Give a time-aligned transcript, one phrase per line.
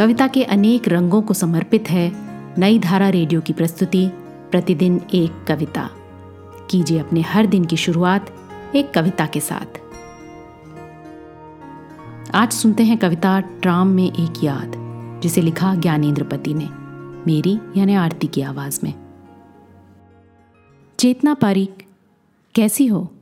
[0.00, 2.12] कविता के अनेक रंगों को समर्पित है
[2.58, 4.08] नई धारा रेडियो की प्रस्तुति,
[4.50, 5.90] प्रतिदिन एक कविता।
[6.70, 8.34] कीजिए अपने हर दिन की शुरुआत
[8.76, 9.80] एक कविता के साथ।
[12.34, 14.72] आज सुनते हैं कविता ट्राम में एक याद,
[15.22, 16.68] जिसे लिखा ज्ञानेन्द्र पति ने,
[17.32, 18.94] मेरी यानी आरती की आवाज़ में।
[20.98, 21.86] चेतना पारिक
[22.54, 23.12] कैसी हो?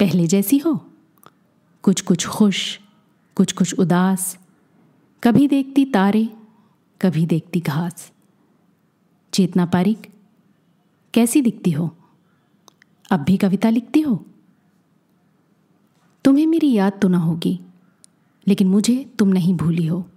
[0.00, 0.86] पहले जैसी हो?
[1.82, 2.80] कुछ कुछ खुश
[3.34, 4.39] कुछ कुछ उदास
[5.24, 6.28] कभी देखती तारे,
[7.00, 8.12] कभी देखती घास।
[9.34, 10.10] चेतना पारिक,
[11.14, 11.96] कैसी दिखती हो?
[13.10, 14.26] अब भी कविता लिखती हो?
[16.24, 17.60] तुम्हें मेरी याद तो ना होगी,
[18.48, 20.08] लेकिन मुझे तुम नहीं भूली हो।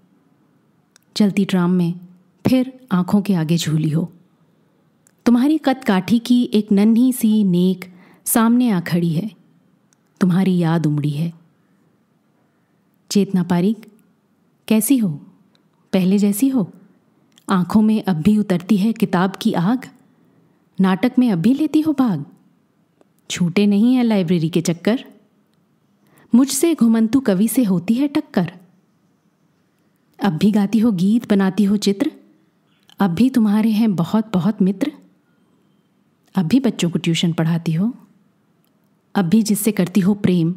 [1.16, 1.94] चलती ट्राम में
[2.48, 4.14] फिर आँखों के आगे झूली हो।
[5.26, 7.94] तुम्हारी कद काठी की एक नन्ही सी नेक
[8.26, 9.32] सामने आ खड़ी है।
[10.20, 11.34] तुम्हारी याद उमड़ी है।
[13.12, 13.93] चेतना पारिक
[14.68, 15.10] कैसी हो?
[15.94, 16.72] पहले जैसी हो?
[17.50, 19.90] आँखों में अब भी उतरती है किताब की आग।
[20.82, 22.26] नाटक में अब भी लेती हो भाग?
[23.30, 25.06] छूटे नहीं है लाइब्रेरी के चक्कर।
[26.36, 28.52] मुझसे घुमंतु कवि से होती है टक्कर।
[30.24, 32.12] अब भी गाती हो गीत, बनाती हो चित्र।
[33.00, 34.92] अब भी तुम्हारे हैं बहुत बहुत मित्र।
[36.36, 37.94] अब भी बच्चों को ट्यूशन पढ़ाती हो।
[39.16, 40.56] अब भी जिससे करती हो प्रेम,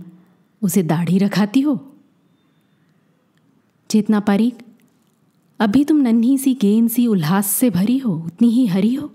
[0.62, 1.95] उसे दाढ़ी रखाती हो।
[3.88, 4.58] चेतना पारीक
[5.60, 9.12] अभी तुम नन्ही सी गेंद सी उल्लास से भरी हो, उतनी ही हरी हो।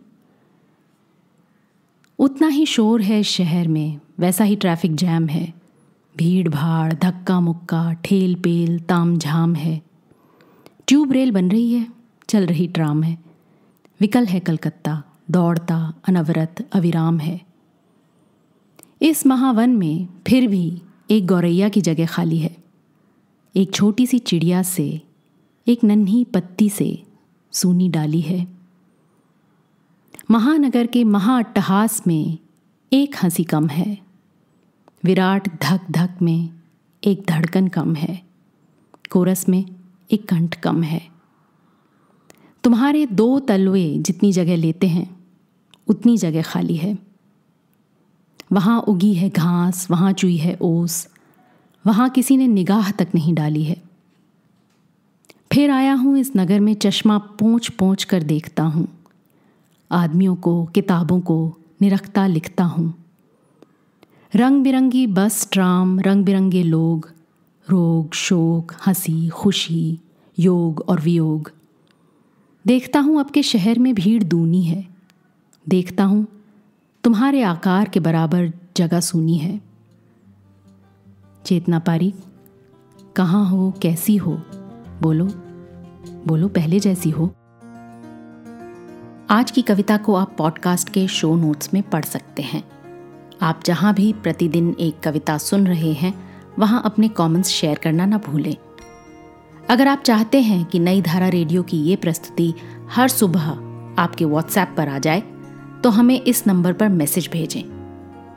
[2.20, 5.54] उतना ही शोर है शहर में, वैसा ही ट्रैफ़िक जैम है।
[6.18, 9.82] भीड़ भाड़, धक्का मुक्का, ठेल पेल, ताम झाम है।
[10.88, 11.88] ट्यूब रेल बन रही है,
[12.30, 13.18] चल रही ट्राम है।
[14.00, 17.42] विकल है कलकत्ता, दौड़ता, अनवरत, अविराम है।
[19.02, 22.58] इस महावन में फिर भी एक गौरैया की जगह खाली है।
[23.56, 25.02] एक छोटी सी चिड़िया से,
[25.68, 27.04] एक नन्ही पत्ती से
[27.52, 28.48] सूनी डाली है।
[30.32, 32.38] महानगर के महाअट्टहास में
[32.94, 33.98] एक हँसी कम है।
[35.04, 36.50] विराट धक धक में
[37.04, 38.24] एक धड़कन कम है।
[39.10, 39.66] कोरस में
[40.12, 41.08] एक कंठ कम है।
[42.64, 45.26] तुम्हारे दो तलवे जितनी जगह लेते हैं,
[45.88, 46.98] उतनी जगह खाली है।
[48.54, 51.08] वहाँ उगी है घास, वहाँ चुई है ओस
[51.88, 53.82] वहाँ किसी ने निगाह तक नहीं डाली है।
[55.54, 58.88] फिर आया हूँ इस नगर में चश्मा पोंछ पोंछ कर देखता हूँ।
[59.92, 62.94] आदमियों को, किताबों को निरखता लिखता हूँ।
[64.36, 67.12] रंग बिरंगी बस ट्राम रंग बिरंगे लोग,
[67.70, 70.00] रोग, शोक, हँसी, खुशी,
[70.40, 71.52] योग और वियोग।
[72.68, 74.88] देखता हूँ अब के शहर में भीड़ दूनी है।
[75.70, 76.28] देखता हूँ
[77.04, 79.71] तुम्हारे आकार के बराबर जगह सुनी है।
[81.46, 82.14] चेतना पारी,
[83.16, 84.32] कहाँ हो, कैसी हो?
[85.02, 85.26] बोलो
[86.28, 87.26] बोलो पहले जैसी हो।
[89.30, 92.64] आज की कविता को आप पॉडकास्ट के शो नोट्स में पढ़ सकते हैं।
[93.42, 96.14] आप जहाँ भी प्रतिदिन एक कविता सुन रहे हैं,
[96.60, 98.56] वहाँ अपने कमेंट्स शेयर करना ना भूलें।
[99.70, 102.54] अगर आप चाहते हैं कि नई धारा रेडियो की ये प्रस्तुति
[102.92, 103.50] हर सुबह
[104.02, 105.22] आपके व्हाट्सएप पर आ जाए
[105.84, 107.64] तो हमें इस नंबर पर मैसेज भेजें।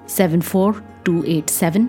[0.09, 1.89] Seven four two eight seven